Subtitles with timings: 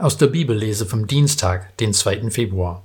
[0.00, 2.30] Aus der Bibellese vom Dienstag, den 2.
[2.30, 2.84] Februar.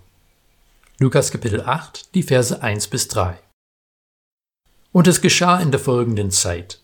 [0.97, 3.37] Lukas Kapitel 8, die Verse 1 bis 3.
[4.91, 6.79] Und es geschah in der folgenden Zeit.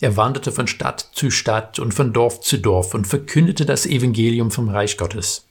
[0.00, 4.50] Er wanderte von Stadt zu Stadt und von Dorf zu Dorf und verkündete das Evangelium
[4.50, 5.44] vom Reich Gottes.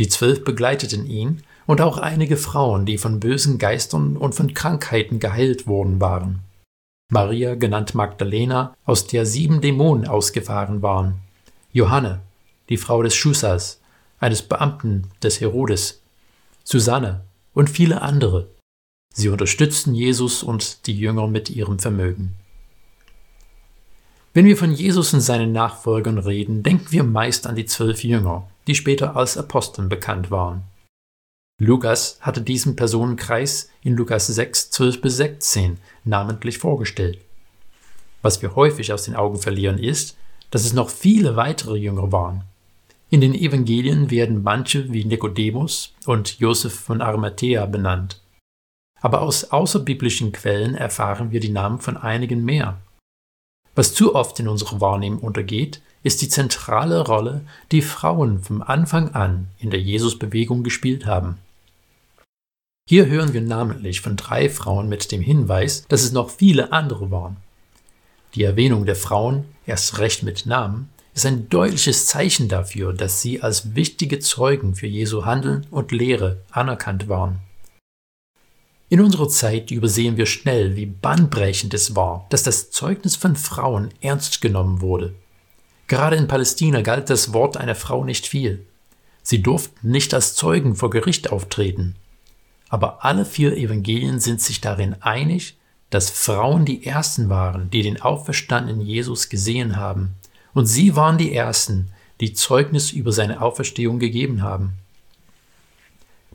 [0.00, 5.20] Die Zwölf begleiteten ihn und auch einige Frauen, die von bösen Geistern und von Krankheiten
[5.20, 6.40] geheilt worden waren.
[7.12, 11.20] Maria, genannt Magdalena, aus der sieben Dämonen ausgefahren waren.
[11.72, 12.22] Johanne,
[12.68, 13.80] die Frau des Schusas,
[14.20, 16.02] eines Beamten des Herodes,
[16.64, 18.48] Susanne und viele andere.
[19.14, 22.34] Sie unterstützten Jesus und die Jünger mit ihrem Vermögen.
[24.34, 28.46] Wenn wir von Jesus und seinen Nachfolgern reden, denken wir meist an die zwölf Jünger,
[28.66, 30.62] die später als Aposteln bekannt waren.
[31.60, 37.18] Lukas hatte diesen Personenkreis in Lukas 6, 12 bis 16 namentlich vorgestellt.
[38.22, 40.16] Was wir häufig aus den Augen verlieren ist,
[40.50, 42.44] dass es noch viele weitere Jünger waren,
[43.10, 48.20] in den Evangelien werden manche wie Nikodemus und Josef von Arimathea benannt.
[49.00, 52.78] Aber aus außerbiblischen Quellen erfahren wir die Namen von einigen mehr.
[53.74, 59.14] Was zu oft in unserer Wahrnehmung untergeht, ist die zentrale Rolle, die Frauen vom Anfang
[59.14, 61.38] an in der Jesusbewegung gespielt haben.
[62.88, 67.10] Hier hören wir namentlich von drei Frauen mit dem Hinweis, dass es noch viele andere
[67.10, 67.36] waren.
[68.34, 70.88] Die Erwähnung der Frauen, erst recht mit Namen,
[71.18, 76.42] ist ein deutliches Zeichen dafür, dass sie als wichtige Zeugen für Jesu Handeln und Lehre
[76.52, 77.40] anerkannt waren.
[78.88, 83.90] In unserer Zeit übersehen wir schnell, wie bahnbrechend es war, dass das Zeugnis von Frauen
[84.00, 85.12] ernst genommen wurde.
[85.88, 88.64] Gerade in Palästina galt das Wort einer Frau nicht viel.
[89.24, 91.96] Sie durften nicht als Zeugen vor Gericht auftreten.
[92.68, 95.56] Aber alle vier Evangelien sind sich darin einig,
[95.90, 100.14] dass Frauen die Ersten waren, die den auferstandenen Jesus gesehen haben
[100.54, 104.72] und sie waren die Ersten, die Zeugnis über seine Auferstehung gegeben haben.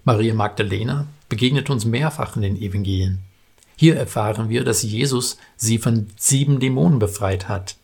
[0.05, 3.19] Maria Magdalena begegnet uns mehrfach in den Evangelien.
[3.75, 7.75] Hier erfahren wir, dass Jesus sie von sieben Dämonen befreit hat.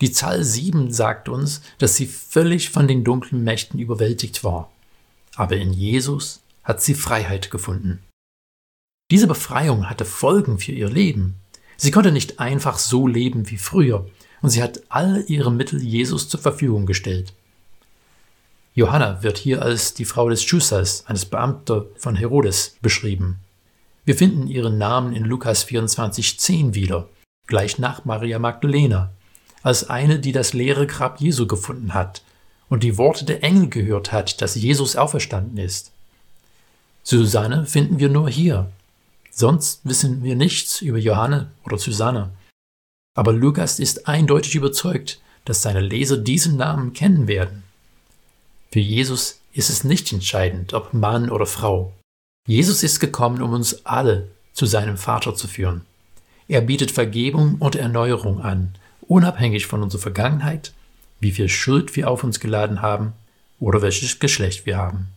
[0.00, 4.70] Die Zahl sieben sagt uns, dass sie völlig von den dunklen Mächten überwältigt war.
[5.34, 8.00] Aber in Jesus hat sie Freiheit gefunden.
[9.10, 11.36] Diese Befreiung hatte Folgen für ihr Leben.
[11.76, 14.06] Sie konnte nicht einfach so leben wie früher,
[14.42, 17.32] und sie hat all ihre Mittel Jesus zur Verfügung gestellt.
[18.74, 23.40] Johanna wird hier als die Frau des Schusers, eines Beamter von Herodes, beschrieben.
[24.04, 27.08] Wir finden ihren Namen in Lukas 24,10 wieder,
[27.46, 29.10] gleich nach Maria Magdalena,
[29.62, 32.22] als eine, die das leere Grab Jesu gefunden hat
[32.68, 35.92] und die Worte der Engel gehört hat, dass Jesus auferstanden ist.
[37.02, 38.70] Susanne finden wir nur hier.
[39.30, 42.30] Sonst wissen wir nichts über Johanne oder Susanne.
[43.18, 47.64] Aber Lukas ist eindeutig überzeugt, dass seine Leser diesen Namen kennen werden.
[48.70, 51.92] Für Jesus ist es nicht entscheidend, ob Mann oder Frau.
[52.46, 55.80] Jesus ist gekommen, um uns alle zu seinem Vater zu führen.
[56.46, 60.72] Er bietet Vergebung und Erneuerung an, unabhängig von unserer Vergangenheit,
[61.18, 63.14] wie viel Schuld wir auf uns geladen haben
[63.58, 65.08] oder welches Geschlecht wir haben.